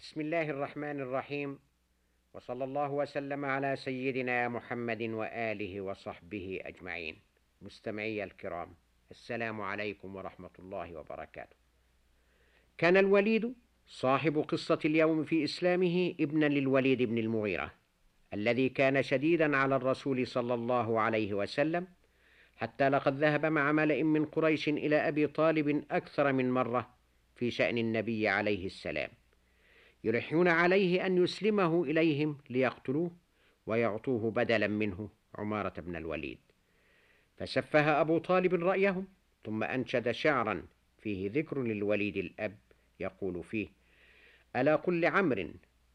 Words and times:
بسم 0.00 0.20
الله 0.20 0.50
الرحمن 0.50 1.00
الرحيم. 1.00 1.58
وصلى 2.34 2.64
الله 2.64 2.90
وسلم 2.90 3.44
على 3.44 3.76
سيدنا 3.76 4.48
محمد 4.48 5.02
وآله 5.02 5.80
وصحبه 5.80 6.60
أجمعين. 6.64 7.16
مستمعي 7.62 8.24
الكرام 8.24 8.74
السلام 9.10 9.60
عليكم 9.60 10.16
ورحمة 10.16 10.50
الله 10.58 10.96
وبركاته. 10.96 11.56
كان 12.78 12.96
الوليد 12.96 13.54
صاحب 13.86 14.38
قصة 14.48 14.78
اليوم 14.84 15.24
في 15.24 15.44
إسلامه 15.44 16.14
ابنا 16.20 16.46
للوليد 16.46 17.02
بن 17.02 17.18
المغيرة 17.18 17.74
الذي 18.34 18.68
كان 18.68 19.02
شديدا 19.02 19.56
على 19.56 19.76
الرسول 19.76 20.26
صلى 20.26 20.54
الله 20.54 21.00
عليه 21.00 21.34
وسلم 21.34 21.86
حتى 22.56 22.88
لقد 22.88 23.18
ذهب 23.18 23.46
مع 23.46 23.72
ملأ 23.72 24.02
من 24.02 24.24
قريش 24.24 24.68
إلى 24.68 24.96
أبي 25.08 25.26
طالب 25.26 25.84
أكثر 25.90 26.32
من 26.32 26.50
مرة 26.50 26.90
في 27.36 27.50
شأن 27.50 27.78
النبي 27.78 28.28
عليه 28.28 28.66
السلام. 28.66 29.19
يلحون 30.04 30.48
عليه 30.48 31.06
أن 31.06 31.24
يسلمه 31.24 31.84
إليهم 31.84 32.38
ليقتلوه 32.50 33.10
ويعطوه 33.66 34.30
بدلا 34.30 34.66
منه 34.66 35.08
عمارة 35.34 35.80
بن 35.80 35.96
الوليد. 35.96 36.38
فسفه 37.36 38.00
أبو 38.00 38.18
طالب 38.18 38.54
رأيهم 38.54 39.06
ثم 39.44 39.62
أنشد 39.62 40.10
شعرا 40.10 40.66
فيه 40.98 41.30
ذكر 41.30 41.62
للوليد 41.62 42.16
الأب 42.16 42.58
يقول 43.00 43.44
فيه 43.44 43.68
ألا 44.56 44.76
قل 44.76 45.00
لعمر 45.00 45.50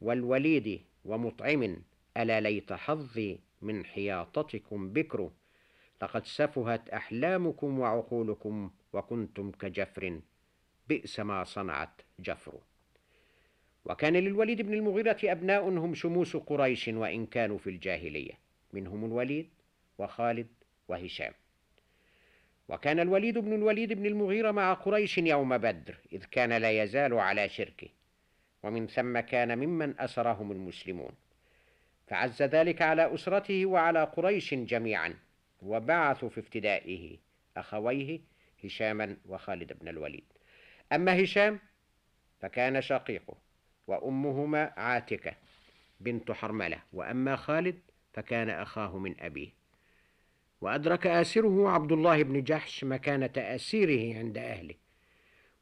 والوليد 0.00 0.80
ومطعم 1.04 1.76
ألا 2.16 2.40
ليت 2.40 2.72
حظي 2.72 3.38
من 3.62 3.84
حياطتكم 3.84 4.92
بكر 4.92 5.30
لقد 6.02 6.26
سفهت 6.26 6.88
أحلامكم 6.88 7.78
وعقولكم 7.78 8.70
وكنتم 8.92 9.50
كجفر 9.50 10.20
بئس 10.88 11.20
ما 11.20 11.44
صنعت 11.44 12.02
جفر. 12.20 12.60
وكان 13.86 14.16
للوليد 14.16 14.62
بن 14.62 14.74
المغيرة 14.74 15.16
أبناء 15.24 15.68
هم 15.68 15.94
شموس 15.94 16.36
قريش 16.36 16.88
وإن 16.88 17.26
كانوا 17.26 17.58
في 17.58 17.70
الجاهلية 17.70 18.32
منهم 18.72 19.04
الوليد 19.04 19.48
وخالد 19.98 20.46
وهشام. 20.88 21.32
وكان 22.68 23.00
الوليد 23.00 23.38
بن 23.38 23.52
الوليد 23.52 23.92
بن 23.92 24.06
المغيرة 24.06 24.50
مع 24.50 24.72
قريش 24.72 25.18
يوم 25.18 25.58
بدر 25.58 25.94
إذ 26.12 26.24
كان 26.24 26.52
لا 26.52 26.82
يزال 26.82 27.14
على 27.14 27.48
شركه 27.48 27.88
ومن 28.62 28.86
ثم 28.86 29.20
كان 29.20 29.58
ممن 29.58 30.00
أسرهم 30.00 30.52
المسلمون. 30.52 31.12
فعز 32.06 32.42
ذلك 32.42 32.82
على 32.82 33.14
أسرته 33.14 33.66
وعلى 33.66 34.04
قريش 34.04 34.54
جميعا 34.54 35.14
وبعثوا 35.62 36.28
في 36.28 36.40
افتدائه 36.40 37.16
أخويه 37.56 38.20
هشاما 38.64 39.16
وخالد 39.28 39.72
بن 39.72 39.88
الوليد. 39.88 40.24
أما 40.92 41.22
هشام 41.22 41.58
فكان 42.40 42.80
شقيقه. 42.80 43.45
وأمهما 43.86 44.72
عاتكة 44.76 45.32
بنت 46.00 46.32
حرملة 46.32 46.78
وأما 46.92 47.36
خالد 47.36 47.80
فكان 48.12 48.50
أخاه 48.50 48.98
من 48.98 49.20
أبيه. 49.20 49.50
وأدرك 50.60 51.06
آسره 51.06 51.70
عبد 51.70 51.92
الله 51.92 52.22
بن 52.22 52.42
جحش 52.42 52.84
مكانة 52.84 53.32
أسيره 53.36 54.18
عند 54.18 54.38
أهله 54.38 54.74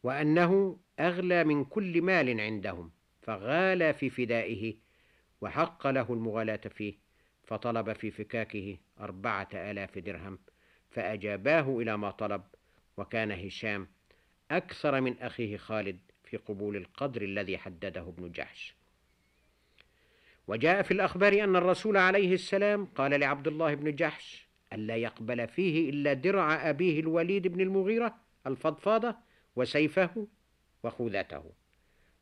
وأنه 0.02 0.78
أغلى 1.00 1.45
من 1.45 1.64
كل 1.64 2.02
مال 2.02 2.41
عندهم 2.41 2.91
فغال 3.22 3.95
في 3.95 4.11
فدائه 4.11 4.75
وحق 5.41 5.86
له 5.86 6.12
المغالاة 6.12 6.56
فيه 6.56 6.95
فطلب 7.45 7.92
في 7.92 8.11
فكاكه 8.11 8.78
أربعة 9.00 9.48
آلاف 9.55 9.98
درهم 9.98 10.39
فأجاباه 10.91 11.78
إلى 11.78 11.97
ما 11.97 12.11
طلب 12.11 12.42
وكان 12.97 13.33
هشام 13.33 13.89
أكثر 14.50 15.00
من 15.00 15.19
أخيه 15.19 15.56
خالد 15.56 15.98
في 16.25 16.36
قبول 16.36 16.77
القدر 16.77 17.22
الذي 17.22 17.58
حدده 17.58 18.00
ابن 18.00 18.33
جحش. 18.33 18.75
وجاء 20.48 20.83
في 20.83 20.91
الأخبار 20.91 21.44
أن 21.44 21.56
الرسول 21.56 21.97
عليه 21.97 22.34
السلام 22.34 22.86
قال 22.86 23.20
لعبد 23.20 23.48
الله 23.48 23.75
بن 23.75 23.94
جحش 23.94 24.48
ألا 24.72 24.97
يقبل 24.97 25.48
فيه 25.48 25.90
إلا 25.90 26.13
درع 26.13 26.70
أبيه 26.70 27.01
الوليد 27.01 27.48
بن 27.48 27.61
المغيرة 27.61 28.14
الفضفاضة 28.46 29.17
وسيفه 29.57 30.27
وخوذته. 30.83 31.45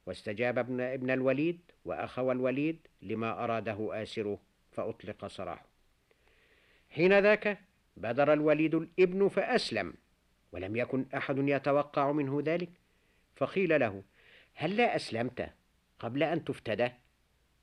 واستجاب 0.06 0.58
ابن, 0.58 0.80
ابن 0.80 1.10
الوليد 1.10 1.60
وأخو 1.84 2.32
الوليد 2.32 2.86
لما 3.02 3.44
أراده 3.44 4.02
آسره 4.02 4.38
فأطلق 4.72 5.26
سراحه 5.26 5.66
حين 6.90 7.18
ذاك 7.18 7.58
بدر 7.96 8.32
الوليد 8.32 8.74
الابن 8.74 9.28
فأسلم 9.28 9.94
ولم 10.52 10.76
يكن 10.76 11.06
أحد 11.14 11.48
يتوقع 11.48 12.12
منه 12.12 12.42
ذلك. 12.44 12.70
فقيل 13.36 13.80
له 13.80 14.02
هل 14.54 14.76
لا 14.76 14.96
أسلمت 14.96 15.50
قبل 15.98 16.22
أن 16.22 16.44
تفتدى 16.44 16.88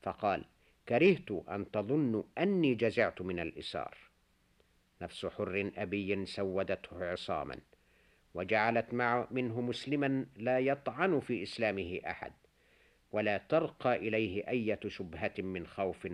فقال 0.02 0.46
كرهت 0.90 1.32
أن 1.32 1.72
تظنوا 1.72 2.24
أني 2.38 2.76
جزعت 2.76 3.22
من 3.22 3.40
الإسار 3.40 3.98
نفس 5.02 5.26
حر 5.26 5.72
أبي 5.78 6.26
سودته 6.26 7.06
عصاما 7.06 7.60
وجعلت 8.34 8.94
مع 8.94 9.28
منه 9.32 9.62
مسلما 9.62 10.26
لا 10.36 10.60
يطعن 10.60 11.20
في 11.20 11.44
إسلامه 11.44 12.00
أحد 12.06 12.34
ولا 13.12 13.38
ترقى 13.38 13.96
إليه 13.96 14.48
أية 14.48 14.80
شبهة 14.88 15.34
من 15.38 15.68
خوف 15.68 16.08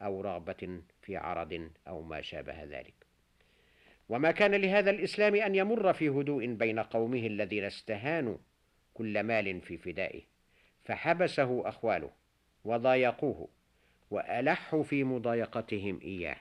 أو 0.00 0.20
رغبة 0.20 0.80
في 1.02 1.16
عرض 1.16 1.70
أو 1.88 2.02
ما 2.02 2.20
شابه 2.20 2.64
ذلك. 2.64 2.94
وما 4.08 4.30
كان 4.30 4.54
لهذا 4.54 4.90
الإسلام 4.90 5.34
أن 5.34 5.54
يمر 5.54 5.92
في 5.92 6.08
هدوء 6.08 6.46
بين 6.46 6.78
قومه 6.78 7.26
الذين 7.26 7.64
استهانوا 7.64 8.36
كل 9.00 9.22
مال 9.22 9.60
في 9.60 9.76
فدائه 9.76 10.22
فحبسه 10.84 11.68
أخواله 11.68 12.10
وضايقوه 12.64 13.48
وألحوا 14.10 14.82
في 14.82 15.04
مضايقتهم 15.04 16.00
إياه. 16.02 16.36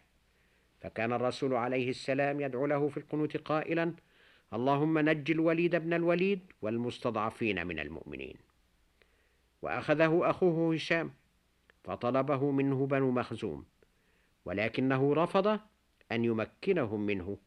فكان 0.82 1.14
الرسول 1.14 1.54
عليه 1.54 1.90
السلام 1.90 2.42
يدعو 2.42 2.66
له 2.66 2.88
في 2.88 2.98
القنوت 2.98 3.38
قائلا 3.38 3.94
اللهم 4.54 5.00
نج 5.00 5.32
الوليد 5.32 5.76
بن 5.76 5.94
الوليد 5.94 6.40
والمستضعفين 6.62 7.68
من 7.68 7.80
المؤمنين. 7.80 8.36
وأخذه 9.62 10.30
أخوه 10.30 10.76
هشام 10.76 11.12
فطلبه 11.84 12.52
منه 12.52 12.88
بنو 12.88 13.12
مخزوم 13.12 13.66
ولكنه 14.46 15.14
رفض 15.14 15.60
أن 16.12 16.26
يمكنهم 16.26 17.06
منه 17.06 17.38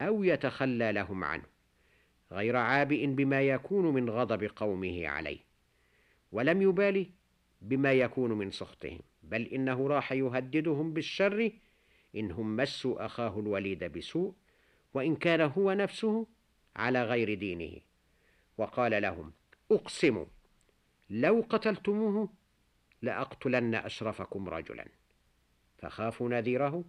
أو 0.00 0.24
يتخلى 0.24 0.92
لهم 0.92 1.24
عنه. 1.24 1.51
غير 2.32 2.56
عابئ 2.56 3.06
بما 3.06 3.42
يكون 3.42 3.94
من 3.94 4.10
غضب 4.10 4.50
قومه 4.56 5.08
عليه 5.08 5.38
ولم 6.32 6.62
يبالي 6.62 7.10
بما 7.62 7.92
يكون 7.92 8.32
من 8.32 8.50
سخطهم 8.50 9.00
بل 9.22 9.42
إنه 9.42 9.88
راح 9.88 10.12
يهددهم 10.12 10.92
بالشر 10.92 11.52
انهم 12.16 12.56
مسوا 12.56 13.06
أخاه 13.06 13.40
الوليد 13.40 13.84
بسوء 13.84 14.34
وإن 14.94 15.16
كان 15.16 15.40
هو 15.40 15.72
نفسه 15.72 16.26
على 16.76 17.04
غير 17.04 17.34
دينه. 17.34 17.80
وقال 18.58 19.02
لهم 19.02 19.32
اقسم 19.70 20.26
لو 21.10 21.44
قتلتموه 21.50 22.28
لأقتلن 23.02 23.74
أشرفكم 23.74 24.48
رجلا. 24.48 24.86
فخافوا 25.78 26.28
نذيره 26.28 26.84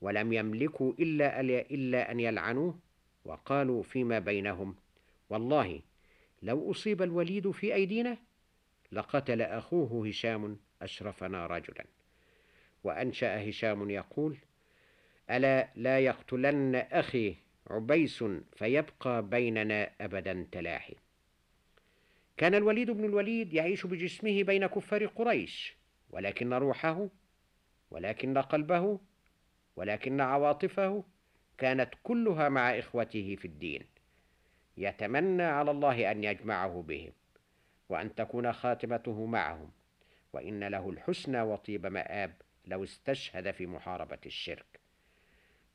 ولم 0.00 0.32
يملكوا 0.32 0.92
إلا 0.98 1.40
إلا 1.40 2.10
أن 2.10 2.20
يلعنوه 2.20 2.78
وقالوا 3.24 3.82
فيما 3.82 4.18
بينهم 4.18 4.76
والله 5.30 5.80
لو 6.42 6.70
أصيب 6.70 7.02
الوليد 7.02 7.50
في 7.50 7.74
أيدينا 7.74 8.16
لقتل 8.92 9.42
أخوه 9.42 10.08
هشام 10.08 10.58
أشرفنا 10.82 11.46
رجلا. 11.46 11.84
وأنشأ 12.84 13.48
هشام 13.50 13.90
يقول 13.90 14.36
ألا 15.30 15.68
لا 15.76 15.98
يقتلن 15.98 16.74
أخي 16.74 17.36
عبيس 17.70 18.24
فيبقى 18.56 19.22
بيننا 19.28 19.90
أبدا 20.00 20.46
تلاحي. 20.52 20.94
كان 22.36 22.54
الوليد 22.54 22.90
بن 22.90 23.04
الوليد 23.04 23.52
يعيش 23.52 23.86
بجسمه 23.86 24.42
بين 24.42 24.66
كفار 24.66 25.06
قريش 25.06 25.76
ولكن 26.10 26.52
روحه 26.52 27.08
ولكن 27.90 28.38
قلبه 28.38 29.00
ولكن 29.76 30.20
عواطفه 30.20 31.04
كانت 31.60 31.94
كلها 32.02 32.48
مع 32.48 32.78
إخوته 32.78 33.36
في 33.36 33.44
الدين. 33.44 33.82
يتمنى 34.76 35.42
على 35.42 35.70
الله 35.70 36.10
أن 36.10 36.24
يجمعه 36.24 36.84
بهم 36.88 37.12
وأن 37.88 38.14
تكون 38.14 38.52
خاتمته 38.52 39.26
معهم 39.26 39.70
وإن 40.32 40.64
له 40.64 40.90
الحسنى 40.90 41.40
وطيب 41.40 41.86
مآب 41.86 42.34
لو 42.66 42.84
استشهد 42.84 43.50
في 43.50 43.66
محاربة 43.66 44.18
الشرك. 44.26 44.80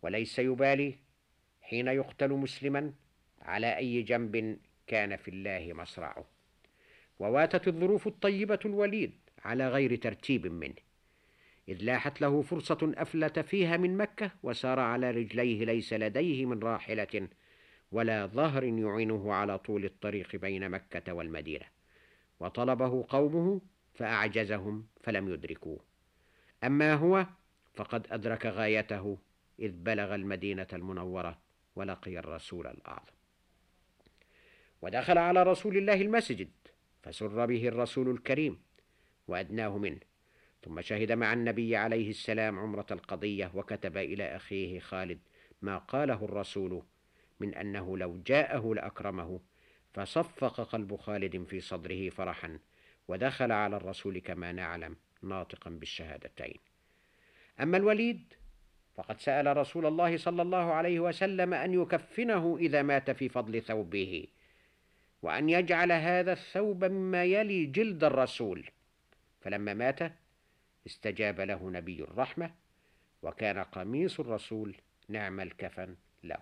وليس 0.02 0.40
يبالي 0.40 0.96
حين 1.62 1.88
يقتل 1.88 2.30
مسلما 2.30 2.94
على 3.42 3.78
أي 3.78 4.02
جنب 4.02 4.60
كان 4.88 5.16
في 5.16 5.28
الله 5.28 5.74
مصرعه. 5.74 6.26
وواتت 7.20 7.68
الظروف 7.68 8.08
الطيبة 8.08 8.60
الوليد 8.66 9.14
على 9.44 9.70
غير 9.70 9.96
ترتيب 9.96 10.48
منه. 10.48 10.76
إذ 11.70 11.84
لاحت 11.84 12.22
له 12.22 12.42
فرصة 12.42 12.94
أفلت 12.98 13.40
فيها 13.40 13.78
من 13.78 13.98
مكة 13.98 14.32
وسار 14.44 14.80
على 14.80 15.12
رجليه 15.12 15.66
ليس 15.66 15.94
لديه 15.94 16.46
من 16.46 16.60
راحلة 16.60 17.28
ولا 17.92 18.26
ظهر 18.26 18.64
يعينه 18.64 19.34
على 19.34 19.58
طول 19.58 19.86
الطريق 19.86 20.36
بين 20.36 20.70
مكة 20.70 21.14
والمدينة. 21.14 21.66
وطلبه 22.40 23.06
قومه 23.10 23.62
فأعجزهم 23.94 24.88
فلم 25.04 25.34
يدركوه. 25.34 25.80
أما 26.64 26.94
هو 26.94 27.26
فقد 27.74 28.08
أدرك 28.12 28.46
غايته 28.46 29.18
إذ 29.60 29.72
بلغ 29.72 30.16
المدينة 30.16 30.68
المنورة 30.74 31.40
ولقي 31.76 32.20
الرسول 32.20 32.68
الأعظم. 32.68 33.14
ودخل 34.82 35.18
على 35.18 35.44
رسول 35.44 35.78
الله 35.78 36.02
المسجد 36.02 36.50
فسر 37.04 37.46
به 37.46 37.68
الرسول 37.68 38.10
الكريم 38.10 38.62
وأدناه 39.28 39.78
منه. 39.78 40.00
ثم 40.66 40.82
شهد 40.82 41.12
مع 41.12 41.34
النبي 41.34 41.76
عليه 41.76 42.10
السلام 42.10 42.60
عمرة 42.60 42.86
القضية 42.92 43.52
وكتب 43.54 43.98
إلى 43.98 44.36
أخيه 44.36 44.80
خالد 44.80 45.20
ما 45.62 45.78
قاله 45.78 46.26
الرسول 46.26 46.84
من 47.40 47.54
أنه 47.54 47.98
لو 47.98 48.22
جاءه 48.26 48.74
لأكرمه 48.74 49.40
فصفق 49.94 50.62
قلب 50.62 50.96
خالد 50.96 51.44
في 51.44 51.60
صدره 51.60 52.10
فرحا 52.10 52.60
ودخل 53.08 53.52
على 53.52 53.78
الرسول 53.78 54.20
كما 54.20 54.52
نعلم 54.52 54.96
ناطقا 55.22 55.70
بالشهادتين. 55.70 56.58
أما 57.62 57.78
الوليد 57.78 58.34
فقد 58.96 59.20
سأل 59.20 59.58
رسول 59.58 59.86
الله 59.86 60.18
صلى 60.18 60.42
الله 60.42 60.74
عليه 60.74 61.00
وسلم 61.00 61.54
أن 61.54 61.74
يكفنه 61.74 62.58
إذا 62.60 62.82
مات 62.82 63.12
في 63.12 63.30
فضل 63.30 63.62
ثوبه 63.62 64.28
وأن 65.22 65.50
يجعل 65.50 65.92
هذا 65.92 66.34
الثوب 66.34 66.86
مما 66.86 67.24
يلي 67.24 67.66
جلد 67.66 68.04
الرسول. 68.04 68.70
فلما 69.42 69.74
مات 69.74 70.25
استجاب 70.88 71.42
له 71.42 71.70
نبي 71.70 72.04
الرحمة 72.04 72.52
وكان 73.24 73.60
قميص 73.60 74.20
الرسول 74.20 74.76
نعم 75.10 75.40
الكفن 75.40 75.96
له. 76.24 76.42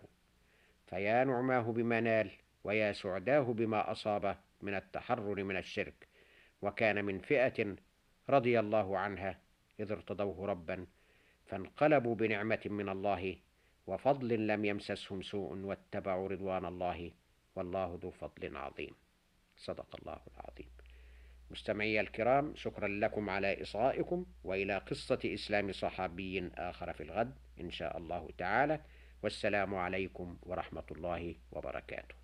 فيا 0.88 1.24
نعماه 1.24 1.62
بما 1.62 2.00
نال 2.00 2.31
ويا 2.63 2.94
سعداه 2.94 3.42
بما 3.42 3.92
أصابه 3.92 4.38
من 4.62 4.75
التحرر 4.75 5.44
من 5.44 5.57
الشرك. 5.57 6.07
وكان 6.62 7.06
من 7.06 7.19
فئة 7.19 7.75
رضي 8.30 8.60
الله 8.60 8.98
عنها 8.98 9.40
إذ 9.80 9.92
ارتضوه 9.92 10.46
ربا 10.46 10.88
فانقلبوا 11.46 12.16
بنعمة 12.16 12.62
من 12.66 12.89
الله 12.89 13.38
وفضل 13.88 14.48
لم 14.48 14.66
يمسسهم 14.66 15.22
سوء 15.22 15.57
واتبعوا 15.57 16.28
رضوان 16.28 16.66
الله 16.66 17.12
والله 17.56 18.00
ذو 18.01 18.12
فضل 18.12 18.57
عظيم. 18.57 18.96
صدق 19.57 19.96
الله 20.00 20.19
العظيم. 20.34 20.83
مستمعي 21.54 22.00
الكرام 22.00 22.56
شكرا 22.56 22.88
لكم 22.88 23.30
على 23.30 23.62
إصغائكم 23.62 24.26
وإلى 24.44 24.78
قصة 24.78 25.20
إسلام 25.26 25.72
صحابي 25.72 26.52
آخر 26.58 26.94
في 26.94 27.04
الغد 27.04 27.34
إن 27.62 27.72
شاء 27.72 27.98
الله 27.98 28.30
تعالى. 28.38 28.80
والسلام 29.24 29.76
عليكم 29.76 30.38
ورحمة 30.42 30.84
الله 30.92 31.36
وبركاته. 31.52 32.23